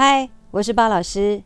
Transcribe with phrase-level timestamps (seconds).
[0.00, 1.42] 嗨，我是巴老师。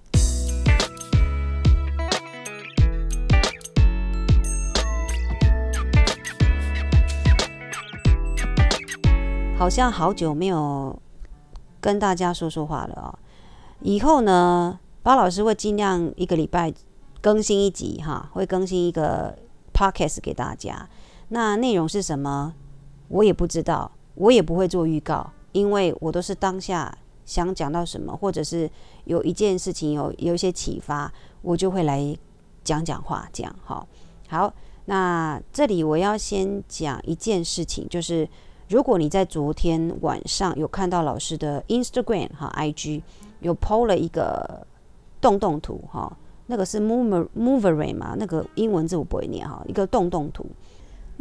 [9.57, 11.01] 好像好久没有
[11.81, 13.19] 跟大家说说话了、哦！
[13.81, 16.71] 以后呢，巴老师会尽量一个礼拜
[17.23, 19.35] 更新一集哈，会更新一个
[19.73, 20.91] podcast 给大家。
[21.29, 22.53] 那内容是什么？
[23.09, 26.99] 我也不知道，我也不会做预告，因为我都是当下。
[27.25, 28.71] 想讲到什么，或者是
[29.05, 32.17] 有一件事情有有一些启发，我就会来
[32.65, 33.87] 讲讲话，这样哈。
[34.29, 34.53] 好，
[34.87, 38.29] 那这里我要先讲一件事情，就是
[38.69, 43.03] 如果你在昨天晚上有看到老师的 Instagram 哈 IG
[43.41, 44.67] 有 PO 了一个
[45.21, 46.17] 动动图哈，
[46.47, 50.47] 那个是 Mover Moveray 嘛，那个英文字我不会念哈，一个动动图。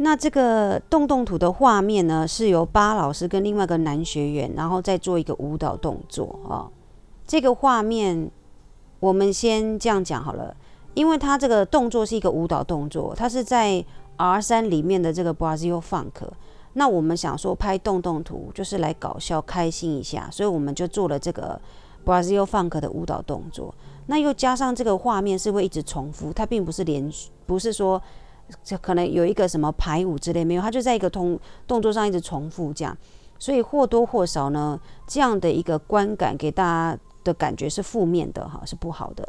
[0.04, 6.68] 那这个动动图的画面呢，是由巴老师跟另外一个男学员，然后再做一个舞蹈动作啊。
[7.24, 8.28] 这个画面
[8.98, 10.56] 我们先这样讲好了，
[10.94, 13.84] 因为他这个动作是一个舞蹈动作，它是在
[14.16, 16.26] R 三里面的这个 Brazil Funk。
[16.72, 21.60] 那我们想说拍动动图就是来搞笑开心一下，所以我们就做了这个
[22.04, 23.72] Brazil Funk 的舞蹈动作。
[24.06, 28.02] 那又加上这个画面是会一直重复，它并不是连续，不是说。
[28.62, 32.96] 就可能有一个什么排舞之类没有，他就在一个动动作上一直重复这样，
[33.38, 39.26] 所以或多或少呢，这样的一个观感给大家的感觉是负面的哈，是不好的。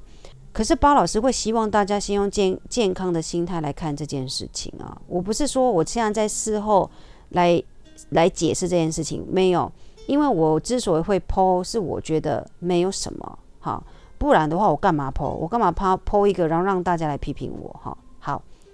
[0.51, 6.89] 可是包老师会希望大家先用健健康的心态来看这件事情啊，我不是说我现在在事后
[7.29, 7.63] 来
[8.09, 9.71] 来解释这件事情，没有，
[10.05, 13.83] 因为我之所以会剖是我觉得没有什么哈，
[14.19, 17.97] 不然的话我干嘛剖我干嘛剖剖一个，然后让大家来批评我哈？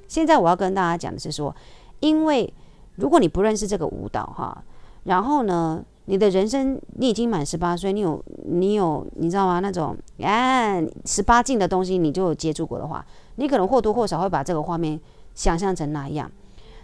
[0.10, 1.56] 现在我要跟大家讲的是说，
[2.02, 2.52] 因为
[2.96, 4.62] 如果你不认识这个舞蹈哈，
[5.04, 9.60] 然后呢，你的人生你已经满十八岁，你有你有你知道吗？
[9.60, 15.00] 那种哎十八禁的东西你就有接触过的话，你可能或多或少会把这个画面
[15.36, 16.30] 想象成那样。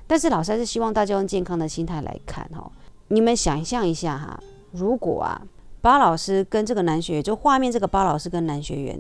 [0.08, 2.72] 但是老师还是希望大家用健康的心态来看哈。
[3.08, 4.40] 你们想象一下哈，
[4.72, 5.42] 如果啊
[5.82, 9.00] 巴老师跟这个男学员，就画面这个巴老师跟男学员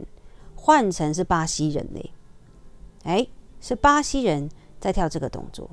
[0.56, 2.12] 换成是巴西人嘞，
[3.04, 3.28] 哎。
[3.66, 4.48] 是巴西人
[4.80, 5.68] 在跳这个动作，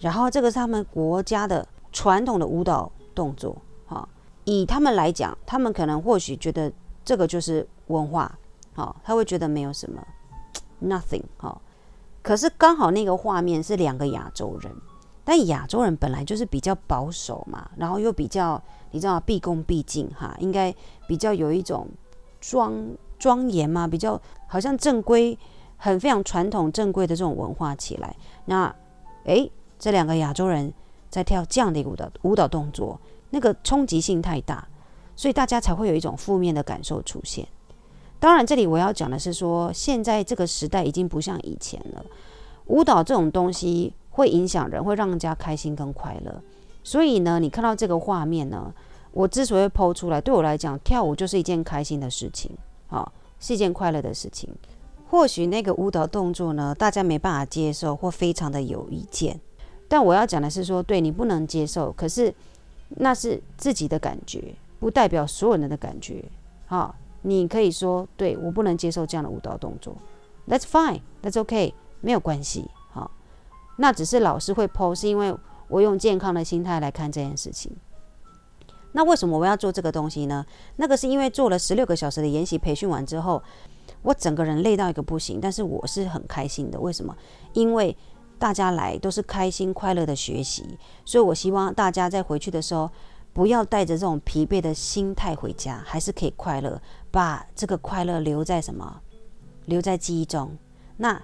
[0.00, 3.54] 然后这个是他们国家的传统的舞蹈动作，
[3.86, 4.08] 哈，
[4.44, 6.72] 以他们来讲，他们可能或许觉得
[7.04, 8.38] 这个就是文化，
[8.74, 10.02] 哈，他会觉得没有什么
[10.82, 11.60] ，nothing，哈。
[12.22, 14.74] 可是刚好那个画面是两个亚洲人，
[15.22, 18.58] 但亚洲人本来就是比较保守嘛，然后又比较
[18.92, 20.74] 你知道毕恭毕敬哈，应该
[21.06, 21.86] 比较有一种
[22.40, 22.72] 庄
[23.18, 25.38] 庄严嘛，比较好像正规。
[25.82, 28.14] 很非常传统正规的这种文化起来，
[28.44, 28.72] 那
[29.24, 30.72] 诶，这两个亚洲人
[31.08, 34.68] 在跳这样的一个舞蹈舞蹈动作，那个冲击性太大，
[35.16, 37.48] 所以大家才会有一种负面的感受出现。
[38.18, 42.04] 当然，这里我要讲的是说，现在这个时代已经不像以前了，
[42.66, 46.42] 舞蹈这种东西会影响人，会让人家开心跟快乐。
[46.84, 48.70] 所以呢，你看到这个画面呢，
[49.12, 52.50] 我之所以抛出来，对我来讲，跳舞就是一件开心的事情，
[52.88, 54.50] 啊，是一件快乐的事情。
[55.10, 59.40] 或许那个舞蹈动作呢，大家没办法接受或非常的有意见，
[59.88, 62.32] 但我要讲的是说，对你不能接受，可是
[62.90, 66.24] 那是自己的感觉，不代表所有人的感觉。
[66.66, 69.96] 好，你可以说，对，我不能接受这样的舞蹈动作
[70.46, 72.70] ，That's fine，That's OK，没有关系。
[72.92, 73.10] 好，
[73.78, 75.34] 那只是老师会剖是因为
[75.66, 77.72] 我用健康的心态来看这件事情。
[78.92, 80.46] 那为什么我要做这个东西呢？
[80.76, 83.42] 那个是因为做了十六个小时的研习培训完之后。
[84.02, 86.80] 我整个人累到一个不行，但是我是很开心的。
[86.80, 87.16] 为什么？
[87.52, 87.96] 因为
[88.38, 92.90] 大家来都是开心快乐的学习，所以我希望大家在回去的时候
[93.32, 96.80] 不要带着这种疲惫的心态回家，还是可以快乐，
[97.10, 99.00] 把这个快乐留在什么？
[99.66, 100.56] 留在记忆中。
[100.96, 101.20] 那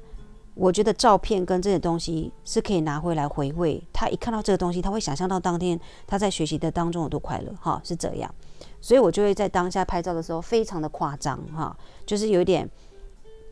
[0.57, 3.81] 我觉得照片跟这些东西是可以拿回来回味。
[3.93, 8.35] 他一看到这个东西，他会想象到当天他在学习的当中有多快乐，哈，是这样。
[8.81, 11.77] 所以我就会在当下拍照的时候非常的夸张哈，
[12.07, 12.67] 就是有一点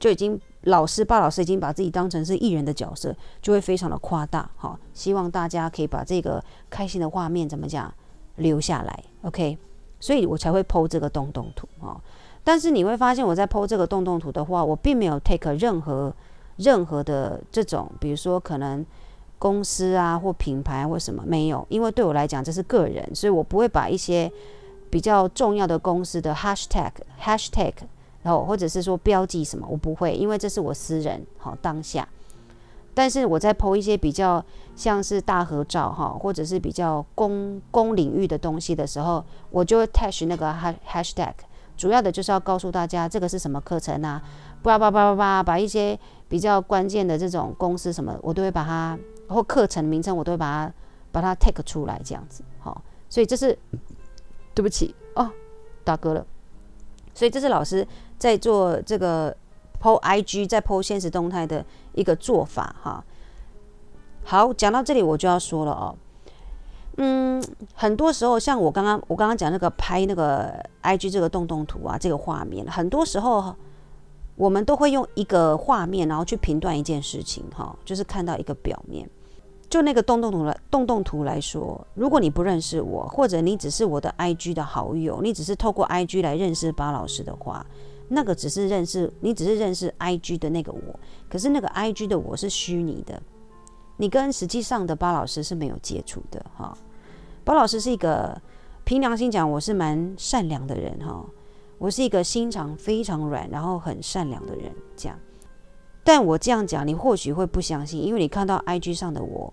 [0.01, 4.79] 就已经老师巴老师已经把自己当成是艺人的角色，就会非常的夸大哈。
[4.95, 7.93] 希望大家可以把这个开心的画面怎么讲
[8.37, 9.59] 留下来，OK？
[10.00, 12.00] 所以我才会剖这个洞洞图哈。
[12.43, 16.15] 但是你会发现我在剖这个洞洞图的话，我并没有 take 任何
[16.56, 18.85] 任何的这种，比如说可能
[19.39, 24.31] 公司啊或品牌或什么没有，因为对我来讲这是个人，所以我不会把一些。
[24.91, 27.73] 比较重要的公司的 hashtag hashtag，
[28.23, 32.06] 然后或者是说标记什么，我不会，因为这是我私人好当下。
[32.95, 34.45] 但是我在 po 一些比较
[34.77, 40.55] 像是大合照哈，或者是比较公公领域的东西的时候，我就会 tag 那个
[40.89, 41.33] hashtag，
[41.77, 44.23] 主要的就是要告诉大家这个是什么课程啊，
[44.62, 45.99] 叭叭叭叭叭，把一些
[46.35, 48.99] 比较关键的这种公司什么，我都会把它
[49.29, 50.75] 或课程名称，我都会把它
[51.13, 52.43] 把它 take 出来这样子。
[52.59, 53.57] 好，所以这是
[54.53, 55.31] 对不起哦，
[55.85, 56.27] 大哥了。
[57.15, 57.87] 所以这是老师
[58.19, 59.31] 在做这个
[59.81, 63.05] po IG 在 po 现实动态的一个做法哈。
[64.25, 65.95] 好，讲到这里我就要说了哦。
[66.97, 67.41] 嗯，
[67.75, 70.53] 很多时候像我刚刚我刚刚讲那个拍那个
[70.83, 73.55] IG 这个动动图啊，这个画面，很多时候
[74.37, 79.09] 我们都会用一个画面，然后去评断一件事情哈，就是看到一个表面。
[79.71, 87.65] 就那个动动图来动动图来说，如果你不认识我，或者你只是我的 IG 的好友，你只是透过 IG 来认识巴老师的话，
[88.09, 91.01] 那个只是认识你，只是认识 IG 的那个我。
[91.29, 93.21] 可是那个 IG 的我是虚拟的。
[93.97, 96.77] 你跟实际上的巴老师是没有接触的哈。
[97.43, 98.41] 巴老师是一个
[98.85, 101.25] 凭良心讲，我是蛮善良的人哈。
[101.79, 104.73] 我是一个心肠非常软，然后很善良的人。
[104.97, 105.19] 这样，
[106.03, 109.53] 但我这样讲，你或许会不相信，因为你看到 IG 上的我，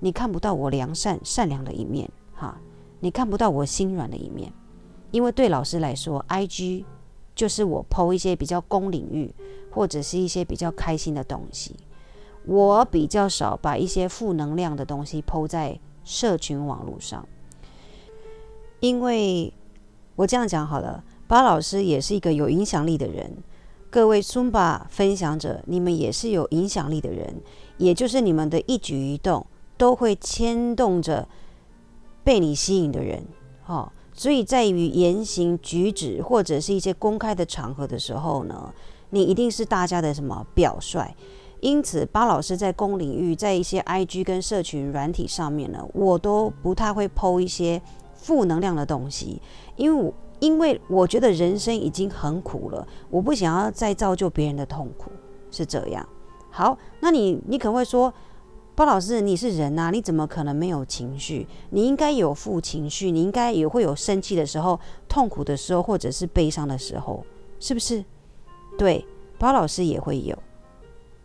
[0.00, 2.60] 你看不到我良善善良的一面哈。
[3.02, 4.52] 你看不到我心软的一面，
[5.10, 6.84] 因为对老师来说，IG
[7.34, 9.34] 就是我 po 一些比较公领域
[9.70, 11.74] 或者是一些比较开心的东西。
[12.44, 17.26] 我比较少把一些负能量的东西 po 在社群网络上，
[18.80, 19.52] 因为
[20.16, 23.36] 我这样讲好了，巴老师也是一个有影响力的人，
[23.88, 27.32] 各位 Zumba 分享者，你们也是有影响力的人，
[27.76, 29.46] 也就是你们的一举一动
[29.78, 31.28] 都会牵动着
[32.24, 33.22] 被你吸引的人，
[33.66, 38.74] 哦，所以在于言行举止或者是一些公开的场合的时候呢，
[39.10, 41.14] 你一定是大家的什么表率。
[41.60, 47.80] 因此，巴老师在公领域，在一些 IG 跟社群软体上面呢，我都不太会剖一些
[48.14, 49.40] 负能量的东西，
[49.76, 55.10] 因为我因为我觉得人生已经很苦了，我不想要再造就别人的痛苦，
[55.50, 56.06] 是这样。
[56.50, 58.12] 好，那你你可能会说，
[58.74, 61.46] 包老师你是人啊，你怎么可能没有情绪？
[61.70, 67.24] 你应该有负情绪，你应该也会有生气的时候、痛苦的时候，或者是悲伤的时候，
[67.60, 68.04] 是不是？
[68.78, 69.06] 对，
[69.38, 70.36] 包老师也会有。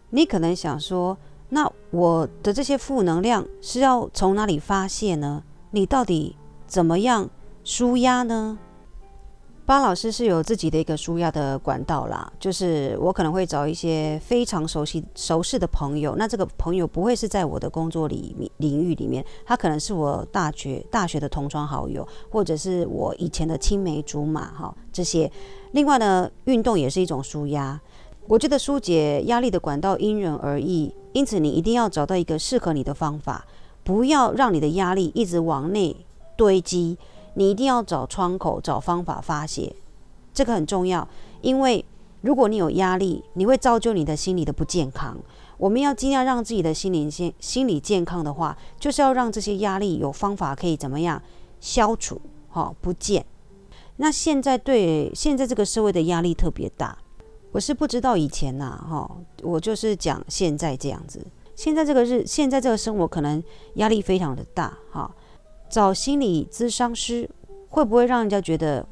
[0.10, 1.18] 你可能想说，
[1.50, 5.44] 那我的这些负能量是要从哪里发泄呢？
[5.72, 6.36] 你到底
[6.68, 7.30] 怎么样
[7.64, 8.60] 舒压呢？
[9.66, 16.16] 巴老师是有自己的一个纾压的管道啦，就是我可能会找一些非常熟悉、熟识的朋友。
[16.18, 25.32] 那这个朋友不会是在我的工作里领域里面，他可能是我大学大学的同窗好友，或者是我以前的青梅竹马哈这些。
[25.72, 27.82] 另外呢，运动也是一种纾压。
[28.28, 33.44] 我觉得疏解压力的管道因人而异，因此你一定要找到一个适合你的方法，
[33.84, 35.96] 不要让你的压力一直往内
[36.38, 37.00] 堆积。
[37.36, 39.76] 你一定要找窗口，找方法发泄，
[40.34, 41.08] 这个很重要。
[41.42, 41.86] 因为
[42.22, 45.18] 如果你有压力，你会造就你的心理的不健康。
[45.58, 51.22] 我们要尽量让自己的心灵健心理健康的话，就是要让这些压力有方法可以怎么样
[51.62, 53.26] 消除，哈，不见。
[53.98, 56.98] 那现在对现在这个社会的压力特别大。
[57.52, 59.10] 我是不知道以前呐、哈，
[59.42, 61.26] 我就是讲现在这样子。
[61.56, 63.42] 现在这个日，现在这个生活可能
[63.76, 65.10] 压力非常的大，哈。
[65.76, 67.30] 找心理咨商师
[67.68, 68.88] 会不会让人家觉得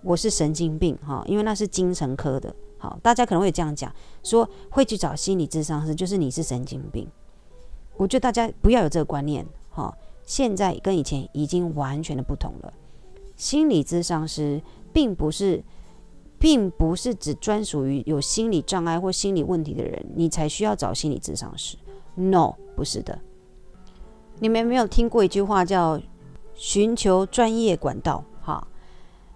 [0.00, 1.22] 我是神经病，哈？
[1.26, 7.06] 因为那是精神科的，好，大家可能会这样讲，说会去找心理咨商师就是你是神经病。
[7.98, 9.94] 我觉得大家不要有这个观念，哈。
[10.24, 12.72] 现在跟以前已经完全的不同了。
[13.36, 15.62] 心理咨商师并不是。
[16.38, 21.76] 并不是只专属于有心理障碍或心理问题的人，你才需要找心理咨商师。
[22.14, 23.20] No，不是的。
[24.40, 26.00] 你们有没有听过一句话叫
[26.54, 28.24] “寻求专业管道”？
[28.42, 28.66] 哈，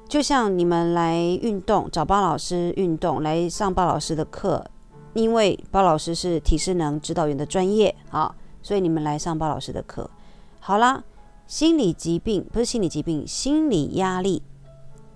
[0.08, 4.64] 就像你们来运动找巴老师运动，来上巴老师的课，
[5.14, 10.10] 因为巴老师是体适能指导员的专业，啊，所以你们来上巴老师的课。
[10.60, 11.04] 好啦，
[11.46, 14.42] 心理疾病不是心理疾病，心理压力。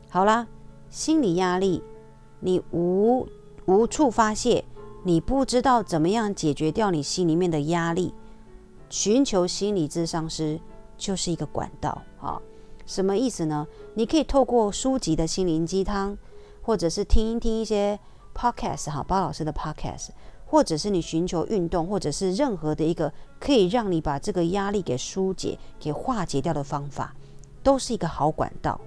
[0.08, 0.46] 好啦。
[0.92, 1.84] 心理压力，
[2.40, 3.28] 你无
[3.66, 4.64] 无处发泄，
[5.04, 8.12] 你不知道怎么样解决掉你心里面的压力，
[8.88, 10.58] 寻求心理咨商师
[11.00, 12.40] 就是一个管道啊。
[12.86, 13.66] 什么意思呢？
[13.94, 16.16] 你可以透过书籍的心灵鸡汤，
[16.60, 17.98] 或者是听一听一些
[18.34, 20.10] podcast 哈，包老师的 podcast，
[20.44, 27.14] 或者是你寻求运动，或者是任何的一个可以让你把这个压力给疏解、给化解掉的方法，
[27.62, 28.80] 都是一个好管道。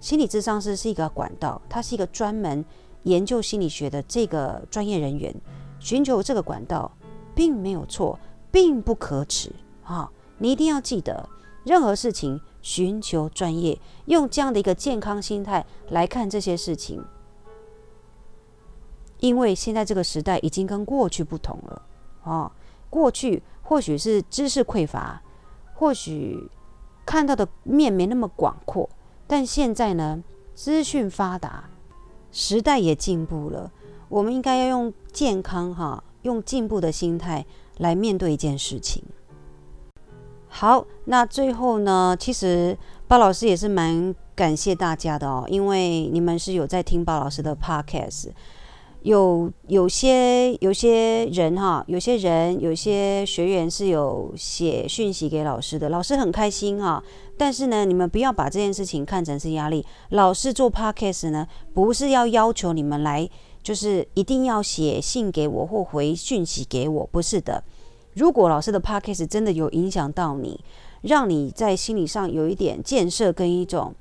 [0.00, 2.64] 心理咨商师是一个管道，他是一个专门
[3.04, 5.34] 研究心理学的这个专业人员。
[5.78, 6.90] 寻求这个管道
[7.34, 8.18] 并没有错，
[8.50, 9.50] 并不可耻
[9.84, 10.10] 啊！
[10.38, 11.28] 你一定要记得，
[11.66, 17.04] 任何事情寻求专业，用这样的一个健康心态来看这些事情。
[19.18, 21.82] 因为现在这个时代已经跟过去不同了
[22.22, 22.52] 哦，
[22.88, 25.20] 过去或许是知识匮乏，
[25.74, 26.48] 或许
[27.04, 28.88] 看到的面没那么广阔，
[29.26, 30.22] 但现在呢，
[30.54, 31.68] 资讯发达，
[32.30, 33.72] 时代也进步了，
[34.08, 37.44] 我们应该要用健康哈，用进步的心态
[37.78, 39.02] 来面对一件事情。
[40.58, 42.74] 好，那最后呢，其实
[43.06, 48.30] 巴老师也是蛮感谢大家的哦，因为你们是有在听巴老师的 podcast。
[49.02, 57.04] 有有些有些人哈，有些人有些学员是有写讯息给老师的，老师很开心哈。
[57.36, 59.84] 但是呢，你们不要把这件事情看成是压力。
[60.08, 63.28] 老师做 podcast 呢，不是要要求你们来，
[63.62, 67.62] 就是一定要写信给我或回讯息给我，不是的。
[68.16, 70.62] 如果老师的 podcast 真的有影响到你，
[71.02, 73.94] 让你在心理上有一点建设跟一种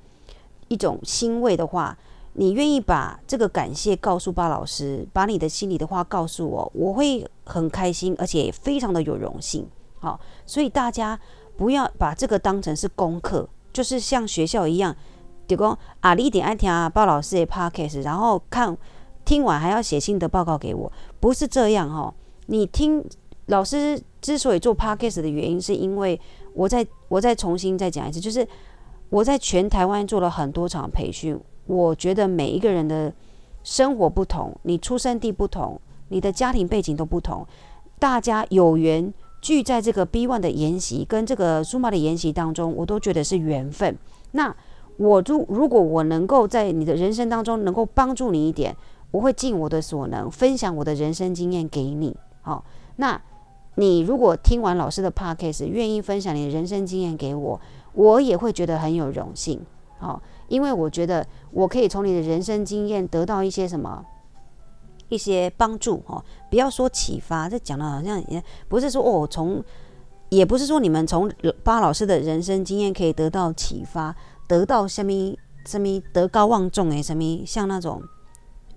[0.68, 1.98] 一种欣慰的话。
[2.38, 9.66] 你愿意把这个感谢告诉巴老师，把你的心里的话告诉我，我会很开心，而且非常的有荣幸。
[10.00, 11.18] 好，所以大家
[11.56, 14.94] 不要把这个当成是功课，就是像学校一样，
[15.48, 18.78] 就讲啊，你一定爱听巴老师的 podcast，然后看
[19.24, 20.92] 听完还要写心得报告给我，
[21.22, 22.14] 不是这样哈。
[22.48, 23.02] 你听
[23.48, 26.20] 老师之所以做 podcast 的原因，是因为
[26.54, 28.48] 我再我再重新再讲一次，就是
[29.10, 31.40] 我在全台湾做了很多场培训。
[31.68, 33.14] 我觉得每一个人的
[33.64, 37.46] 生活不同，你出生地不同，你的家庭背景都不同，
[38.00, 43.98] 大家有缘聚在这个 B One 的研习跟这个苏玛的研习当中，我都觉得是缘分。
[44.32, 44.56] 那
[44.98, 48.76] 我如如果我能够在你的人生当中能够帮助你一点，
[49.12, 52.16] 我会尽我的所能分享我的人生经验给你。
[52.42, 52.64] 好，
[52.98, 53.20] 那
[53.76, 57.60] 你如果听完老师的 Podcast，愿意分享你的人生经验给我，
[57.94, 59.62] 我也会觉得很有荣幸。
[60.00, 60.22] 好。
[60.48, 64.06] 因为我觉得我可以从你的人生经验得到一些什么，
[65.10, 69.64] 一些帮助哦，不要说启发，这讲的好像也不是说哦，从
[70.30, 71.28] 也不是说你们从
[71.64, 74.16] 巴老师的人生经验可以得到启发，
[74.48, 75.12] 得到什么
[75.66, 78.00] 什么德高望重诶，什么像那种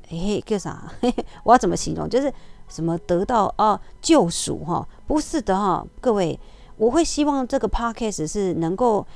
[0.08, 0.90] 嘿嘿叫啥？
[1.02, 2.08] 嘿嘿，我要怎么形容？
[2.08, 2.32] 就是
[2.68, 4.86] 什么得到啊救赎哈？
[5.06, 6.38] 不是的哈，各位，
[6.76, 9.06] 我会希望这个 podcast 是能够。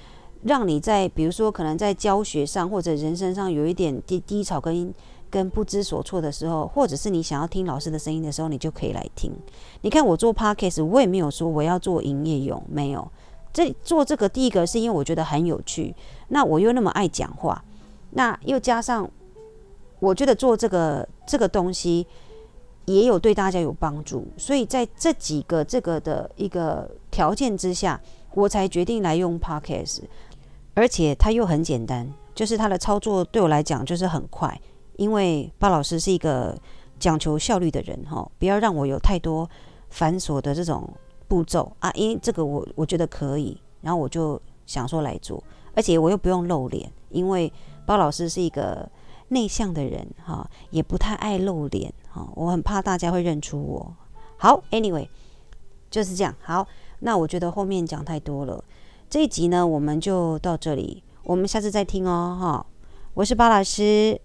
[0.45, 4.93] 让你在比如说可能在教学上或者人生上有一点低低潮跟
[5.31, 9.31] 跟不知所措的时候，或者是你想要听老师的声音的时候，你就可以来听。
[9.83, 13.09] 你看我做 podcast，我也没有说我要做营业用，没有。
[13.53, 15.95] 这做这个第一个是因为我觉得很有趣，
[16.31, 17.65] 那我又那么爱讲话，
[18.11, 19.09] 那又加上
[20.01, 22.05] 我觉得做这个这个东西
[22.87, 28.01] 也有对大家有帮助，所以在这几个这个的一个条件之下，
[28.35, 30.01] 我才决定来用 podcast。
[30.75, 34.59] 而且它又很简单，就是它的操作对我来讲就是很快，
[34.97, 36.59] 因为巴老师是一个
[36.99, 39.49] 讲求效率的人哈，不要让我有太多
[39.91, 40.89] 繁琐的这种
[41.29, 41.71] 步骤。
[41.79, 47.53] 啊，因为这个我我觉得可以，然后我就想说来做，而且我又不用露脸，因为
[47.85, 48.89] 巴老师是一个
[49.29, 51.93] 内向的人哈，也不太爱露脸。
[52.15, 53.97] 哦，我很怕大家会认出我。
[54.37, 55.09] 好，Anyway，
[55.91, 56.35] 就是这样。
[56.43, 56.67] 好，
[57.01, 58.63] 那我觉得后面讲太多了。
[59.09, 62.67] 这一集呢，我们就到这里，我们下次再听哦，哈，
[63.15, 64.21] 我是巴老师。